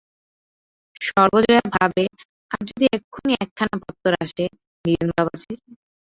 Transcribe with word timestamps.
সর্বজয়া 1.01 1.61
ভাবে-আজ 1.75 2.63
যদি 2.69 2.85
এখখুনি 2.93 3.33
একখানা 3.35 3.75
পত্তর 3.81 4.13
আসে 4.23 4.45
নীরেন 4.85 5.09
বাবাজীর? 5.17 5.59